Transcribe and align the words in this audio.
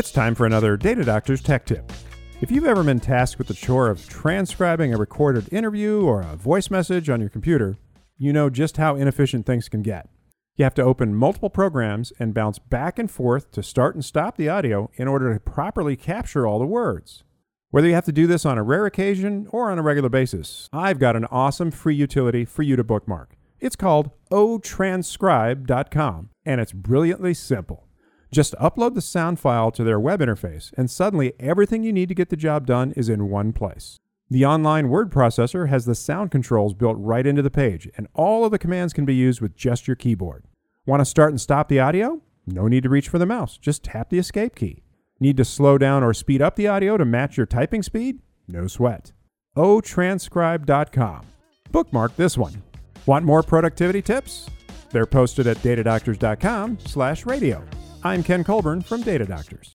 It's 0.00 0.10
time 0.10 0.34
for 0.34 0.46
another 0.46 0.78
Data 0.78 1.04
Doctor's 1.04 1.42
Tech 1.42 1.66
Tip. 1.66 1.92
If 2.40 2.50
you've 2.50 2.64
ever 2.64 2.82
been 2.82 3.00
tasked 3.00 3.36
with 3.36 3.48
the 3.48 3.54
chore 3.54 3.90
of 3.90 4.08
transcribing 4.08 4.94
a 4.94 4.96
recorded 4.96 5.52
interview 5.52 6.06
or 6.06 6.22
a 6.22 6.36
voice 6.36 6.70
message 6.70 7.10
on 7.10 7.20
your 7.20 7.28
computer, 7.28 7.76
you 8.16 8.32
know 8.32 8.48
just 8.48 8.78
how 8.78 8.96
inefficient 8.96 9.44
things 9.44 9.68
can 9.68 9.82
get. 9.82 10.08
You 10.56 10.64
have 10.64 10.72
to 10.76 10.82
open 10.82 11.14
multiple 11.14 11.50
programs 11.50 12.14
and 12.18 12.32
bounce 12.32 12.58
back 12.58 12.98
and 12.98 13.10
forth 13.10 13.52
to 13.52 13.62
start 13.62 13.94
and 13.94 14.02
stop 14.02 14.38
the 14.38 14.48
audio 14.48 14.90
in 14.94 15.06
order 15.06 15.34
to 15.34 15.38
properly 15.38 15.96
capture 15.96 16.46
all 16.46 16.58
the 16.58 16.64
words. 16.64 17.22
Whether 17.68 17.88
you 17.88 17.94
have 17.94 18.06
to 18.06 18.12
do 18.12 18.26
this 18.26 18.46
on 18.46 18.56
a 18.56 18.62
rare 18.62 18.86
occasion 18.86 19.48
or 19.50 19.70
on 19.70 19.78
a 19.78 19.82
regular 19.82 20.08
basis, 20.08 20.70
I've 20.72 20.98
got 20.98 21.14
an 21.14 21.26
awesome 21.26 21.70
free 21.70 21.94
utility 21.94 22.46
for 22.46 22.62
you 22.62 22.74
to 22.74 22.82
bookmark. 22.82 23.36
It's 23.60 23.76
called 23.76 24.12
otranscribe.com, 24.30 26.30
and 26.46 26.58
it's 26.58 26.72
brilliantly 26.72 27.34
simple. 27.34 27.89
Just 28.32 28.54
upload 28.60 28.94
the 28.94 29.00
sound 29.00 29.40
file 29.40 29.70
to 29.72 29.82
their 29.82 29.98
web 29.98 30.20
interface, 30.20 30.72
and 30.76 30.90
suddenly 30.90 31.32
everything 31.40 31.82
you 31.82 31.92
need 31.92 32.08
to 32.08 32.14
get 32.14 32.28
the 32.28 32.36
job 32.36 32.64
done 32.66 32.92
is 32.92 33.08
in 33.08 33.28
one 33.28 33.52
place. 33.52 33.98
The 34.28 34.46
online 34.46 34.88
word 34.88 35.10
processor 35.10 35.68
has 35.68 35.84
the 35.84 35.96
sound 35.96 36.30
controls 36.30 36.74
built 36.74 36.96
right 37.00 37.26
into 37.26 37.42
the 37.42 37.50
page, 37.50 37.88
and 37.96 38.06
all 38.14 38.44
of 38.44 38.52
the 38.52 38.58
commands 38.58 38.92
can 38.92 39.04
be 39.04 39.14
used 39.14 39.40
with 39.40 39.56
just 39.56 39.88
your 39.88 39.96
keyboard. 39.96 40.44
Want 40.86 41.00
to 41.00 41.04
start 41.04 41.30
and 41.30 41.40
stop 41.40 41.68
the 41.68 41.80
audio? 41.80 42.22
No 42.46 42.68
need 42.68 42.84
to 42.84 42.88
reach 42.88 43.08
for 43.08 43.18
the 43.18 43.26
mouse, 43.26 43.58
just 43.58 43.82
tap 43.82 44.10
the 44.10 44.18
escape 44.18 44.54
key. 44.54 44.84
Need 45.18 45.36
to 45.36 45.44
slow 45.44 45.76
down 45.76 46.04
or 46.04 46.14
speed 46.14 46.40
up 46.40 46.54
the 46.54 46.68
audio 46.68 46.96
to 46.96 47.04
match 47.04 47.36
your 47.36 47.46
typing 47.46 47.82
speed? 47.82 48.20
No 48.46 48.68
sweat. 48.68 49.12
otranscribe.com. 49.56 51.26
Bookmark 51.72 52.16
this 52.16 52.38
one. 52.38 52.62
Want 53.06 53.24
more 53.24 53.42
productivity 53.42 54.02
tips? 54.02 54.48
They're 54.90 55.06
posted 55.06 55.46
at 55.46 55.56
datadoctors.com 55.58 56.78
slash 56.84 57.26
radio. 57.26 57.64
I'm 58.02 58.22
Ken 58.22 58.44
Colburn 58.44 58.80
from 58.80 59.02
Data 59.02 59.26
Doctors. 59.26 59.68